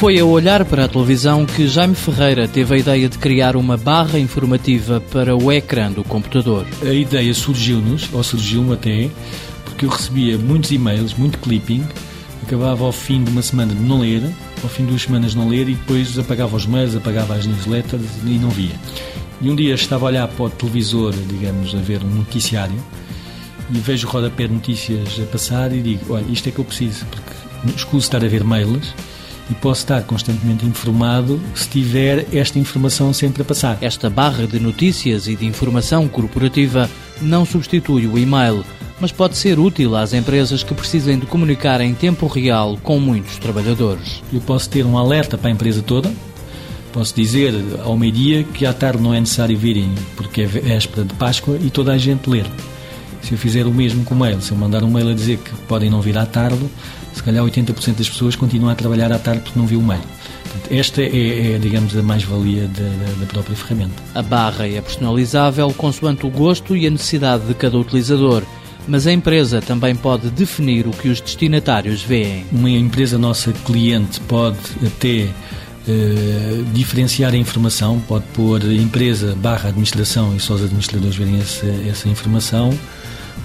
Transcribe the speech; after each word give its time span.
Foi 0.00 0.18
a 0.18 0.24
olhar 0.24 0.64
para 0.64 0.86
a 0.86 0.88
televisão 0.88 1.44
que 1.44 1.68
Jaime 1.68 1.94
Ferreira 1.94 2.48
teve 2.48 2.74
a 2.74 2.78
ideia 2.78 3.06
de 3.06 3.18
criar 3.18 3.54
uma 3.54 3.76
barra 3.76 4.18
informativa 4.18 4.98
para 4.98 5.36
o 5.36 5.52
ecrã 5.52 5.92
do 5.92 6.02
computador. 6.02 6.66
A 6.80 6.94
ideia 6.94 7.34
surgiu-nos, 7.34 8.08
ou 8.10 8.22
surgiu-me 8.22 8.72
até, 8.72 9.10
porque 9.62 9.84
eu 9.84 9.90
recebia 9.90 10.38
muitos 10.38 10.72
e-mails, 10.72 11.12
muito 11.12 11.36
clipping, 11.36 11.86
acabava 12.42 12.82
ao 12.82 12.92
fim 12.92 13.22
de 13.22 13.30
uma 13.30 13.42
semana 13.42 13.74
de 13.74 13.82
não 13.82 14.00
ler, 14.00 14.22
ao 14.62 14.70
fim 14.70 14.84
de 14.84 14.88
duas 14.88 15.02
semanas 15.02 15.32
de 15.32 15.36
não 15.36 15.50
ler 15.50 15.68
e 15.68 15.74
depois 15.74 16.18
apagava 16.18 16.56
os 16.56 16.64
mails, 16.64 16.96
apagava 16.96 17.34
as 17.34 17.44
newsletters 17.44 18.02
e 18.24 18.38
não 18.38 18.48
via. 18.48 18.74
E 19.42 19.50
um 19.50 19.54
dia 19.54 19.74
estava 19.74 20.06
a 20.06 20.08
olhar 20.08 20.28
para 20.28 20.46
o 20.46 20.48
televisor, 20.48 21.12
digamos, 21.28 21.74
a 21.74 21.78
ver 21.78 22.02
um 22.02 22.08
noticiário 22.08 22.82
e 23.70 23.78
vejo 23.78 24.08
o 24.08 24.10
rodapé 24.10 24.46
de 24.46 24.54
notícias 24.54 25.20
a 25.22 25.26
passar 25.26 25.74
e 25.74 25.82
digo, 25.82 26.14
olha, 26.14 26.24
isto 26.30 26.48
é 26.48 26.52
que 26.52 26.58
eu 26.58 26.64
preciso, 26.64 27.04
porque 27.04 27.76
escuso 27.76 28.06
estar 28.06 28.24
a 28.24 28.28
ver 28.28 28.42
mails 28.42 28.94
e 29.50 29.54
posso 29.54 29.80
estar 29.80 30.02
constantemente 30.04 30.64
informado 30.64 31.40
se 31.54 31.68
tiver 31.68 32.26
esta 32.32 32.58
informação 32.58 33.12
sempre 33.12 33.42
a 33.42 33.44
passar. 33.44 33.78
Esta 33.80 34.08
barra 34.08 34.46
de 34.46 34.60
notícias 34.60 35.26
e 35.26 35.34
de 35.34 35.44
informação 35.44 36.06
corporativa 36.08 36.88
não 37.20 37.44
substitui 37.44 38.06
o 38.06 38.18
e-mail, 38.18 38.64
mas 39.00 39.10
pode 39.10 39.36
ser 39.36 39.58
útil 39.58 39.96
às 39.96 40.14
empresas 40.14 40.62
que 40.62 40.74
precisem 40.74 41.18
de 41.18 41.26
comunicar 41.26 41.80
em 41.80 41.94
tempo 41.94 42.26
real 42.26 42.78
com 42.82 43.00
muitos 43.00 43.38
trabalhadores. 43.38 44.22
Eu 44.32 44.40
posso 44.40 44.70
ter 44.70 44.86
um 44.86 44.96
alerta 44.96 45.36
para 45.36 45.48
a 45.48 45.52
empresa 45.52 45.82
toda, 45.82 46.10
posso 46.92 47.14
dizer 47.14 47.54
ao 47.82 47.96
meio-dia 47.96 48.44
que 48.44 48.66
à 48.66 48.72
tarde 48.72 49.02
não 49.02 49.14
é 49.14 49.20
necessário 49.20 49.56
virem 49.56 49.92
porque 50.16 50.42
é 50.42 50.46
véspera 50.46 51.04
de 51.04 51.14
Páscoa 51.14 51.58
e 51.60 51.70
toda 51.70 51.92
a 51.92 51.98
gente 51.98 52.28
ler. 52.28 52.46
Se 53.22 53.32
eu 53.32 53.38
fizer 53.38 53.66
o 53.66 53.72
mesmo 53.72 54.04
com 54.04 54.14
o 54.14 54.18
mail, 54.18 54.40
se 54.40 54.52
eu 54.52 54.56
mandar 54.56 54.82
um 54.82 54.90
mail 54.90 55.10
a 55.10 55.14
dizer 55.14 55.38
que 55.38 55.50
podem 55.68 55.90
não 55.90 56.00
vir 56.00 56.16
à 56.16 56.26
tarde, 56.26 56.64
se 57.12 57.22
calhar 57.22 57.44
80% 57.44 57.96
das 57.96 58.08
pessoas 58.08 58.36
continuam 58.36 58.70
a 58.70 58.74
trabalhar 58.74 59.12
à 59.12 59.18
tarde 59.18 59.42
porque 59.42 59.58
não 59.58 59.66
viu 59.66 59.80
o 59.80 59.82
mail. 59.82 60.02
Esta 60.70 61.02
é, 61.02 61.54
é, 61.54 61.58
digamos, 61.58 61.96
a 61.96 62.02
mais-valia 62.02 62.68
da, 62.68 63.20
da, 63.20 63.26
própria 63.26 63.56
ferramenta. 63.56 64.02
A 64.14 64.22
barra 64.22 64.66
é 64.66 64.80
personalizável 64.80 65.72
consoante 65.74 66.26
o 66.26 66.30
gosto 66.30 66.76
e 66.76 66.86
a 66.86 66.90
necessidade 66.90 67.44
de 67.46 67.54
cada 67.54 67.78
utilizador 67.78 68.42
mas 68.88 69.06
a 69.06 69.12
empresa 69.12 69.60
também 69.60 69.94
pode 69.94 70.30
definir 70.30 70.86
o 70.86 70.90
que 70.90 71.08
os 71.08 71.20
destinatários 71.20 72.02
veem. 72.02 72.44
Uma 72.50 72.70
empresa 72.70 73.18
nossa 73.18 73.52
cliente 73.52 74.18
pode 74.22 74.58
até 74.84 75.28
Uh, 75.90 76.62
diferenciar 76.72 77.34
a 77.34 77.36
informação, 77.36 77.98
pode 78.06 78.24
pôr 78.32 78.62
empresa 78.70 79.34
barra 79.34 79.70
administração 79.70 80.36
e 80.36 80.38
só 80.38 80.54
os 80.54 80.62
administradores 80.62 81.16
verem 81.16 81.40
essa, 81.40 81.66
essa, 81.66 82.08
informação, 82.08 82.78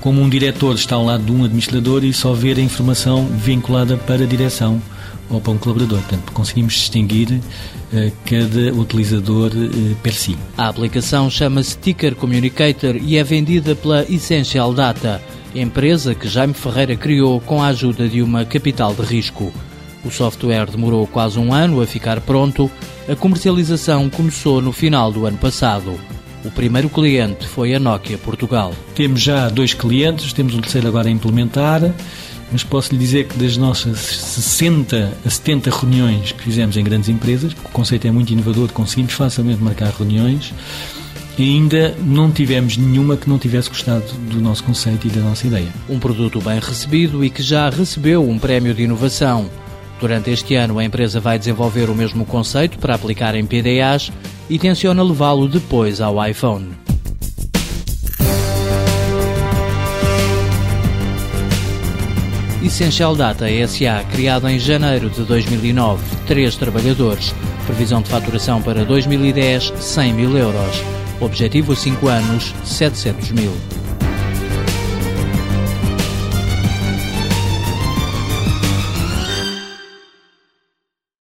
como 0.00 0.20
um 0.20 0.28
diretor 0.28 0.74
está 0.74 0.96
ao 0.96 1.04
lado 1.04 1.22
de 1.24 1.30
um 1.30 1.44
administrador 1.44 2.04
e 2.04 2.12
só 2.12 2.32
ver 2.32 2.58
a 2.58 2.60
informação 2.60 3.26
vinculada 3.26 3.96
para 3.96 4.24
a 4.24 4.26
direção 4.26 4.82
ou 5.30 5.40
para 5.40 5.52
um 5.52 5.58
colaborador. 5.58 6.00
Portanto, 6.00 6.32
conseguimos 6.32 6.74
distinguir 6.74 7.30
uh, 7.30 8.12
cada 8.24 8.74
utilizador 8.74 9.52
uh, 9.54 9.94
per 10.02 10.12
si. 10.12 10.36
A 10.58 10.66
aplicação 10.66 11.30
chama-se 11.30 11.78
Ticker 11.78 12.16
Communicator 12.16 12.96
e 12.96 13.18
é 13.18 13.22
vendida 13.22 13.76
pela 13.76 14.02
Essential 14.10 14.74
Data, 14.74 15.22
empresa 15.54 16.12
que 16.12 16.26
Jaime 16.26 16.54
Ferreira 16.54 16.96
criou 16.96 17.40
com 17.40 17.62
a 17.62 17.68
ajuda 17.68 18.08
de 18.08 18.20
uma 18.20 18.44
capital 18.44 18.92
de 18.94 19.02
risco. 19.02 19.52
O 20.04 20.10
software 20.10 20.70
demorou 20.70 21.06
quase 21.06 21.38
um 21.38 21.52
ano 21.52 21.80
a 21.80 21.86
ficar 21.86 22.20
pronto. 22.20 22.70
A 23.08 23.14
comercialização 23.14 24.08
começou 24.10 24.60
no 24.60 24.72
final 24.72 25.12
do 25.12 25.26
ano 25.26 25.38
passado. 25.38 25.98
O 26.44 26.50
primeiro 26.50 26.88
cliente 26.88 27.46
foi 27.46 27.74
a 27.74 27.78
Nokia 27.78 28.18
Portugal. 28.18 28.74
Temos 28.94 29.20
já 29.20 29.48
dois 29.48 29.74
clientes, 29.74 30.32
temos 30.32 30.54
um 30.54 30.60
terceiro 30.60 30.88
agora 30.88 31.08
a 31.08 31.10
implementar 31.10 31.92
mas 32.52 32.62
posso 32.62 32.92
lhe 32.92 32.98
dizer 32.98 33.26
que 33.26 33.38
das 33.38 33.56
nossas 33.56 33.98
60 33.98 35.12
a 35.24 35.30
70 35.30 35.70
reuniões 35.70 36.32
que 36.32 36.42
fizemos 36.44 36.76
em 36.76 36.84
grandes 36.84 37.08
empresas, 37.08 37.54
porque 37.54 37.68
o 37.68 37.72
conceito 37.72 38.06
é 38.06 38.10
muito 38.10 38.30
inovador, 38.30 38.70
conseguimos 38.72 39.14
facilmente 39.14 39.62
marcar 39.62 39.90
reuniões, 39.90 40.52
ainda 41.38 41.96
não 42.04 42.30
tivemos 42.30 42.76
nenhuma 42.76 43.16
que 43.16 43.28
não 43.28 43.38
tivesse 43.38 43.70
gostado 43.70 44.04
do 44.30 44.38
nosso 44.38 44.62
conceito 44.62 45.06
e 45.06 45.10
da 45.10 45.22
nossa 45.22 45.46
ideia. 45.46 45.68
Um 45.88 45.98
produto 45.98 46.40
bem 46.42 46.60
recebido 46.60 47.24
e 47.24 47.30
que 47.30 47.42
já 47.42 47.70
recebeu 47.70 48.28
um 48.28 48.38
prémio 48.38 48.74
de 48.74 48.82
inovação. 48.82 49.48
Durante 50.02 50.32
este 50.32 50.56
ano, 50.56 50.80
a 50.80 50.84
empresa 50.84 51.20
vai 51.20 51.38
desenvolver 51.38 51.88
o 51.88 51.94
mesmo 51.94 52.26
conceito 52.26 52.76
para 52.76 52.96
aplicar 52.96 53.36
em 53.36 53.46
PDAs 53.46 54.10
e 54.50 54.58
tenciona 54.58 55.00
levá-lo 55.00 55.46
depois 55.46 56.00
ao 56.00 56.26
iPhone. 56.26 56.72
Essential 62.64 63.14
Data 63.14 63.46
SA, 63.68 64.04
criado 64.10 64.48
em 64.48 64.58
janeiro 64.58 65.08
de 65.08 65.22
2009, 65.22 66.02
três 66.26 66.56
trabalhadores. 66.56 67.32
Previsão 67.64 68.02
de 68.02 68.08
faturação 68.08 68.60
para 68.60 68.84
2010, 68.84 69.72
100 69.78 70.14
mil 70.14 70.36
euros. 70.36 70.82
Objetivo 71.20 71.76
5 71.76 72.08
anos, 72.08 72.52
700 72.64 73.30
mil. 73.30 73.52